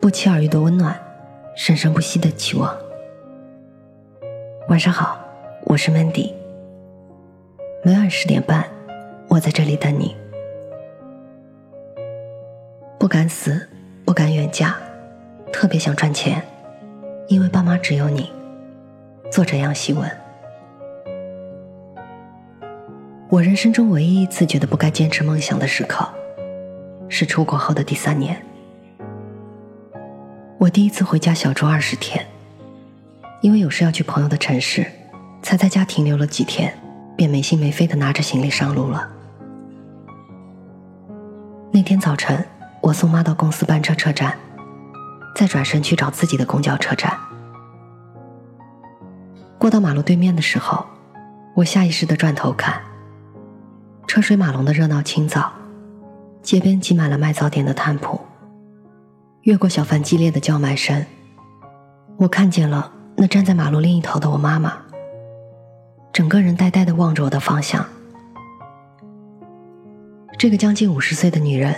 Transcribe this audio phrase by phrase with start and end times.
[0.00, 0.96] 不期而遇的温暖，
[1.56, 2.72] 生生不息的期望。
[4.68, 5.18] 晚上好，
[5.64, 6.32] 我是 Mandy。
[7.82, 8.64] 每晚十点半，
[9.26, 10.16] 我在这里等你。
[12.96, 13.68] 不敢死，
[14.04, 14.76] 不敢远嫁，
[15.52, 16.40] 特别想赚钱，
[17.26, 18.30] 因为爸妈只有你。
[19.32, 20.08] 作者杨希文。
[23.28, 26.08] 我人生中唯一一次觉得不该坚持梦想的时刻，
[27.08, 28.40] 是出国后的第三年。
[30.58, 32.26] 我第一次回家小住二十天，
[33.42, 34.84] 因为有事要去朋友的城市，
[35.40, 36.76] 才在家停留了几天，
[37.16, 39.08] 便没心没肺的拿着行李上路了。
[41.70, 42.44] 那天早晨，
[42.80, 44.36] 我送妈到公司班车车站，
[45.36, 47.16] 再转身去找自己的公交车站。
[49.58, 50.84] 过到马路对面的时候，
[51.54, 52.80] 我下意识的转头看，
[54.08, 55.52] 车水马龙的热闹清早，
[56.42, 58.20] 街边挤满了卖早点的摊铺。
[59.42, 61.06] 越过小贩激烈的叫卖声，
[62.18, 64.76] 我看见了那站在马路另一头的我妈妈，
[66.12, 67.86] 整个人呆呆的望着我的方向。
[70.36, 71.74] 这个将近五十岁的女人，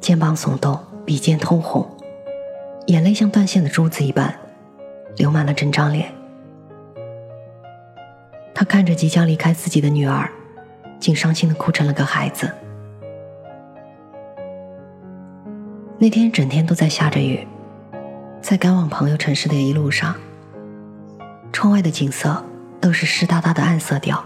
[0.00, 1.86] 肩膀耸动，鼻尖通红，
[2.86, 4.34] 眼泪像断线的珠子一般，
[5.16, 6.12] 流满了整张脸。
[8.54, 10.30] 她看着即将离开自己的女儿，
[11.00, 12.50] 竟伤心的哭成了个孩子。
[16.02, 17.46] 那天整天都在下着雨，
[18.40, 20.16] 在赶往朋友城市的一路上，
[21.52, 22.44] 窗外的景色
[22.80, 24.20] 都是湿哒哒的暗色调。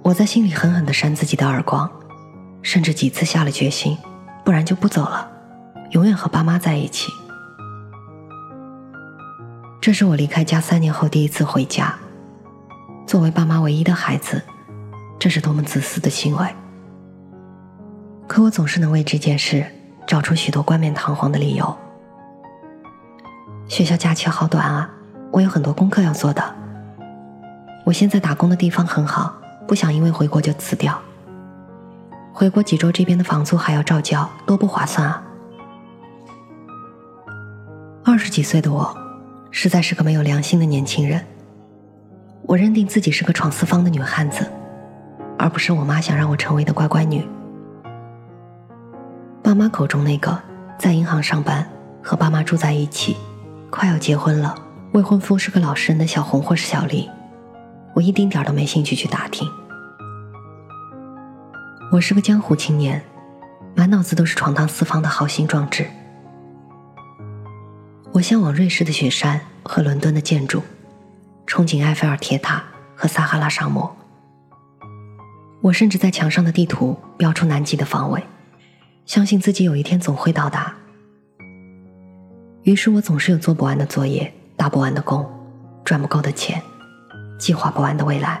[0.00, 1.86] 我在心里狠狠的扇自己的耳光，
[2.62, 3.98] 甚至几次下了决心，
[4.42, 5.30] 不然就不走了，
[5.90, 7.12] 永远和爸妈在一起。
[9.82, 11.94] 这是我离开家三年后第一次回家，
[13.06, 14.40] 作为爸妈唯一的孩子，
[15.18, 16.48] 这是多么自私的行为。
[18.26, 19.66] 可我总是能为这件事。
[20.10, 21.78] 找出许多冠冕堂皇的理由。
[23.68, 24.90] 学校假期好短啊，
[25.30, 26.42] 我有很多功课要做的。
[27.84, 29.32] 我现在打工的地方很好，
[29.68, 31.00] 不想因为回国就辞掉。
[32.32, 35.22] 回国几周，这边的房租还要照交，多不划算啊！
[38.04, 38.92] 二十几岁的我，
[39.52, 41.24] 实在是个没有良心的年轻人。
[42.42, 44.44] 我认定自己是个闯四方的女汉子，
[45.38, 47.24] 而不是我妈想让我成为的乖乖女。
[49.50, 50.40] 爸妈口中那个
[50.78, 51.68] 在银行上班、
[52.00, 53.16] 和爸妈住在一起、
[53.68, 54.54] 快要结婚了、
[54.92, 57.10] 未婚夫是个老实人的小红或是小丽，
[57.92, 59.50] 我一丁点都没兴趣去打听。
[61.90, 63.02] 我是个江湖青年，
[63.74, 65.84] 满脑子都是闯荡四方的豪心壮志。
[68.12, 70.62] 我向往瑞士的雪山和伦敦的建筑，
[71.48, 72.62] 憧憬埃菲尔铁塔
[72.94, 73.96] 和撒哈拉沙漠。
[75.60, 78.22] 我甚至在墙上的地图标出南极的方位。
[79.10, 80.72] 相信自己有一天总会到达。
[82.62, 85.28] 于是我总是有做不完的作业、打不完的工、
[85.84, 86.62] 赚不够的钱、
[87.36, 88.40] 计划不完的未来。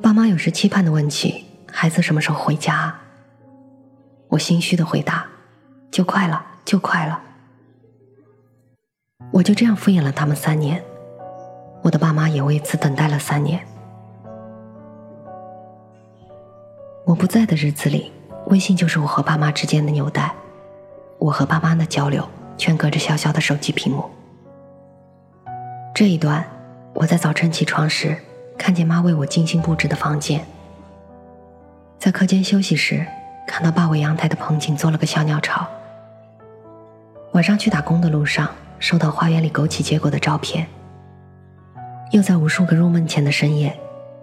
[0.00, 2.94] 爸妈有时期盼的问起孩子什么时候回家，
[4.28, 5.26] 我心虚的回答
[5.90, 7.20] ：“就快了，就快了。”
[9.32, 10.80] 我就这样敷衍了他们三年，
[11.82, 13.66] 我的爸妈也为此等待了三年。
[17.06, 18.10] 我不在的日子里，
[18.46, 20.32] 微信就是我和爸妈之间的纽带。
[21.18, 22.26] 我和爸妈的交流
[22.56, 24.08] 全隔着小小的手机屏幕。
[25.94, 26.42] 这一段，
[26.94, 28.16] 我在早晨起床时
[28.56, 30.42] 看见妈为我精心布置的房间，
[31.98, 33.06] 在课间休息时
[33.46, 35.66] 看到爸为阳台的盆景做了个小鸟巢。
[37.32, 38.48] 晚上去打工的路上
[38.78, 40.66] 收到花园里枸杞结果的照片，
[42.12, 43.78] 又在无数个入梦前的深夜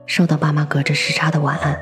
[0.07, 1.79] 收到爸妈隔着时差的晚安。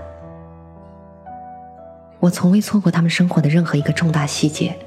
[2.20, 4.78] 我从未错过他们生活的任何一个重大细节，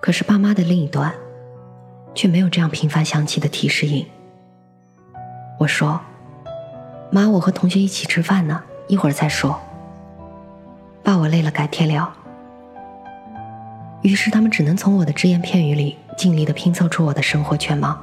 [0.00, 1.12] 可是爸妈的另一端，
[2.14, 4.06] 却没有这样频繁响起的提示音。
[5.58, 6.00] 我说
[7.10, 9.60] ：“妈，我和同学一起吃饭呢，一会儿再说。”
[11.02, 12.10] 爸，我累了，改天聊。
[14.02, 17.98] 于是他们只能从我的只言片语里尽力的拼凑出我的生活全貌。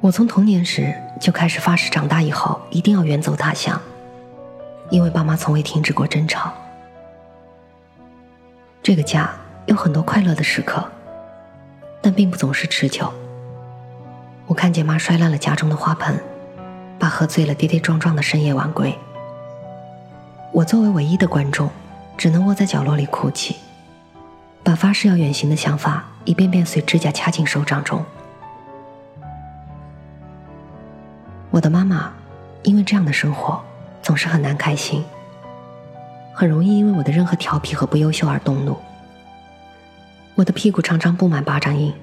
[0.00, 3.80] 我从童年时就开始发誓，长大以后一定要远走他乡。
[4.94, 6.52] 因为爸妈从未停止过争吵，
[8.80, 9.28] 这个家
[9.66, 10.88] 有很多快乐的时刻，
[12.00, 13.12] 但并不总是持久。
[14.46, 16.16] 我看见妈摔烂了家中的花盆，
[16.96, 18.96] 爸喝醉了跌跌撞撞的深夜晚归。
[20.52, 21.68] 我作为唯一的观众，
[22.16, 23.56] 只能窝在角落里哭泣，
[24.62, 28.00] 把发誓要远行的想法一遍遍随指甲掐进手掌中。
[31.50, 32.12] 我的妈妈，
[32.62, 33.60] 因为这样的生活。
[34.04, 35.02] 总是很难开心。
[36.34, 38.76] 很容易因为我的任何调皮和不优秀而动怒。
[40.34, 41.94] 我的屁股常常布满巴掌印，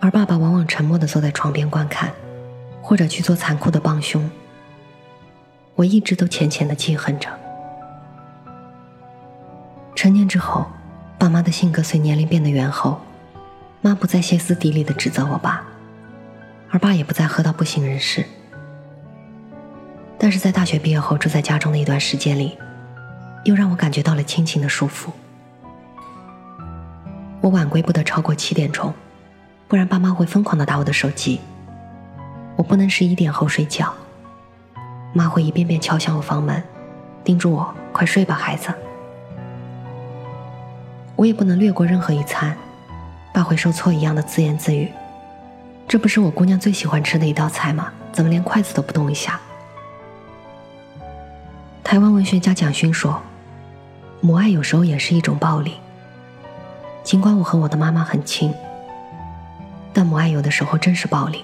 [0.00, 2.10] 而爸爸往往沉默的坐在床边观看，
[2.82, 4.28] 或者去做残酷的帮凶。
[5.74, 7.28] 我一直都浅浅的记恨着。
[9.94, 10.66] 成年之后，
[11.18, 12.98] 爸妈的性格随年龄变得圆厚，
[13.82, 15.62] 妈不再歇斯底里的指责我爸，
[16.70, 18.24] 而爸也不再喝到不省人事。
[20.18, 22.56] 但是在大学毕业后住在家中的一段时间里，
[23.44, 25.10] 又让我感觉到了亲情的束缚。
[27.40, 28.92] 我晚归不得超过七点钟，
[29.68, 31.40] 不然爸妈会疯狂的打我的手机。
[32.56, 33.92] 我不能十一点后睡觉，
[35.12, 36.62] 妈会一遍遍敲响我房门，
[37.22, 38.72] 叮嘱我快睡吧，孩子。
[41.14, 42.56] 我也不能略过任何一餐，
[43.32, 44.90] 爸会受挫一样的自言自语
[45.86, 47.92] ：“这不是我姑娘最喜欢吃的一道菜吗？
[48.12, 49.38] 怎么连筷子都不动一下？”
[51.96, 53.22] 台湾文学家蒋勋说
[54.20, 55.76] ：“母爱有时候也是一种暴力。
[57.02, 58.52] 尽管我和我的妈妈很亲，
[59.94, 61.42] 但母爱有的时候真是暴力，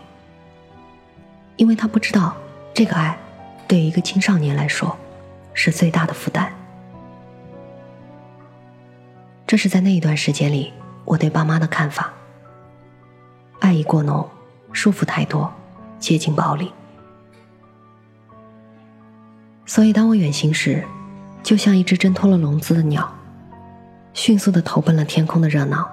[1.56, 2.36] 因为他不知道
[2.74, 3.16] 这个爱
[3.66, 4.94] 对于一个青少年来说
[5.54, 6.52] 是最大的负担。
[9.46, 10.70] 这是在那一段时间里
[11.06, 12.12] 我对爸妈的看法：
[13.60, 14.28] 爱意过浓，
[14.70, 15.50] 束缚太多，
[15.98, 16.70] 接近暴力。”
[19.64, 20.84] 所以，当我远行时，
[21.42, 23.10] 就像一只挣脱了笼子的鸟，
[24.12, 25.88] 迅速的投奔了天空的热闹，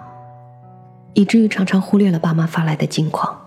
[1.14, 3.40] 以至于常常忽略了爸妈发来的近况。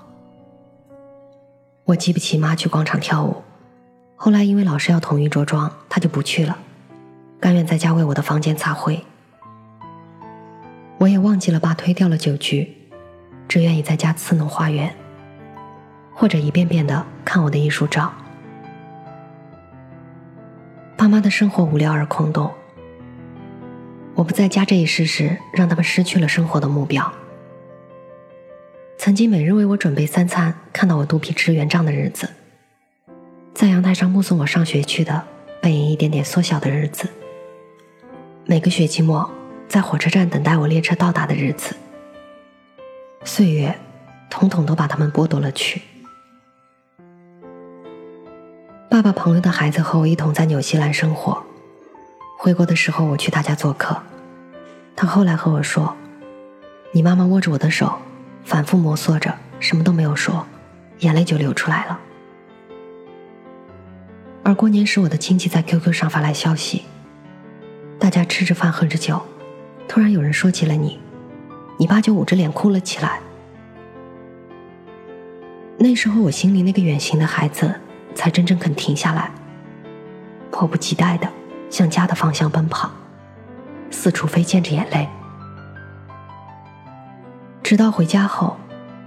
[1.85, 3.43] 我记不起妈去广场跳舞，
[4.15, 6.57] 后来因为老师要统一着装，她就不去了，
[7.41, 9.05] 甘愿在家为我的房间擦灰。
[10.99, 12.73] 我也忘记了爸推掉了酒局，
[13.49, 14.95] 只愿意在家伺弄花园，
[16.15, 18.13] 或者一遍遍的看我的艺术照。
[21.03, 22.49] 爸妈的生活无聊而空洞。
[24.15, 27.13] 我不在家这一事实，让他们失去了生活的目标。
[28.97, 32.31] 曾经每日为我准备三餐，看到我肚皮吃圆胀的日子，
[33.53, 35.25] 在阳台上目送我上学去的
[35.61, 37.09] 背影一点点缩小的日子，
[38.47, 39.29] 每个学期末
[39.67, 41.75] 在火车站等待我列车到达的日子，
[43.25, 43.77] 岁月，
[44.31, 45.83] 统统都把他们剥夺了去。
[48.93, 51.43] 爸爸朋友的孩子和我一同在纽西兰生活。
[52.37, 53.97] 回国的时候，我去他家做客。
[54.95, 55.97] 他后来和我说
[56.93, 57.91] ：“你妈妈握着我的手，
[58.45, 60.45] 反复摩挲着，什么都没有说，
[60.99, 61.99] 眼泪就流出来了。”
[64.45, 66.83] 而过年时，我的亲戚在 QQ 上发来消息，
[67.99, 69.23] 大家吃着饭，喝着酒，
[69.89, 71.01] 突然有人说起了你，
[71.79, 73.21] 你爸就捂着脸哭了起来。
[75.79, 77.75] 那时候，我心里那个远行的孩子。
[78.15, 79.31] 才真正肯停下来，
[80.51, 81.29] 迫不及待的
[81.71, 82.91] 向家的方向奔跑，
[83.91, 85.09] 四处飞溅着眼泪。
[87.63, 88.57] 直到回家后，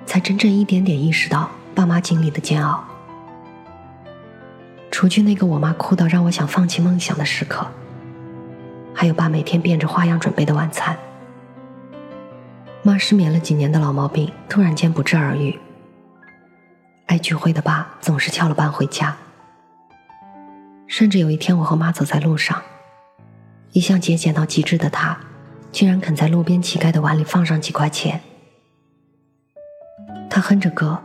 [0.06, 2.84] 才真正一点点意识到爸妈经历的煎熬。
[4.90, 7.68] 除去那个我妈哭到让我想放弃梦想的时刻，
[8.94, 10.98] 还有爸每天变着花样准备的晚餐。
[12.82, 15.60] 妈失眠了几年的老毛病突然间不治而愈。
[17.08, 19.16] 爱聚会的爸总是翘了班回家，
[20.88, 22.62] 甚至有一天，我和妈走在路上，
[23.74, 25.18] 一向节俭到极致的他，
[25.72, 28.20] 竟然肯在路边乞丐的碗里放上几块钱。
[30.30, 31.00] 他哼着歌，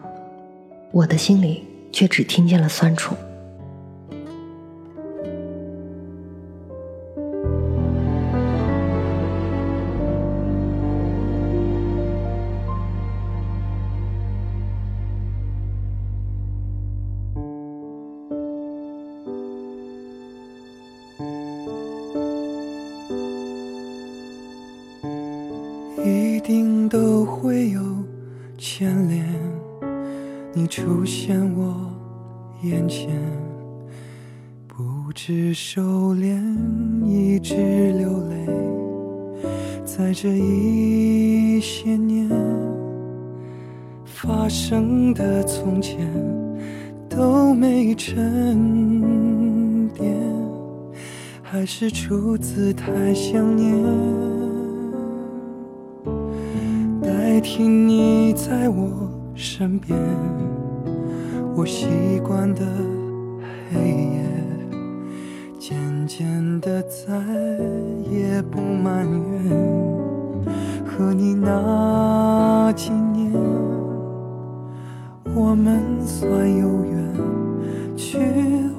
[0.90, 3.14] 我的心里却只听见了酸楚。
[28.62, 29.24] 牵连，
[30.52, 31.90] 你出现我
[32.62, 33.08] 眼前，
[34.68, 36.38] 不知收敛，
[37.06, 37.54] 一直
[37.92, 38.46] 流泪，
[39.82, 42.28] 在这一些年
[44.04, 46.06] 发生的从前
[47.08, 50.14] 都没沉淀，
[51.42, 54.39] 还是出自太想念。
[57.30, 59.96] 代替你在我身边，
[61.54, 61.86] 我习
[62.24, 62.66] 惯的
[63.70, 64.24] 黑夜，
[65.56, 67.14] 渐渐的再
[68.10, 69.48] 也不埋怨。
[70.84, 73.32] 和你那几年，
[75.32, 77.14] 我们算有缘，
[77.96, 78.18] 去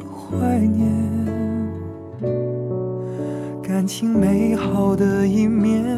[0.03, 0.91] 怀念。
[3.63, 5.97] 感情美好的一面，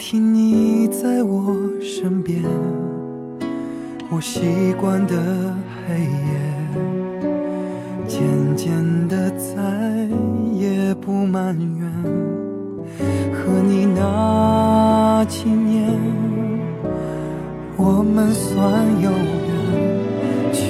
[0.00, 2.42] 听你在我身边。
[4.08, 4.40] 我习
[4.80, 5.14] 惯的
[5.86, 6.08] 黑夜，
[8.08, 8.22] 渐
[8.56, 8.72] 渐
[9.08, 10.08] 的再
[10.54, 11.92] 也不埋怨。
[13.30, 15.86] 和你那几年，
[17.76, 18.64] 我们算
[19.02, 20.62] 有缘去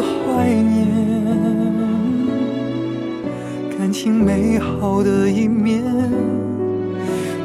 [0.00, 0.88] 怀念
[3.78, 5.84] 感情美好的一面，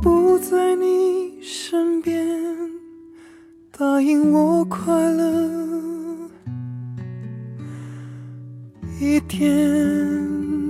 [0.00, 2.26] 不在你身边，
[3.76, 6.30] 答应我快乐。
[9.00, 10.65] 一天。